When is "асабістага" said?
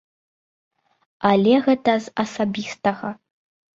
2.27-3.07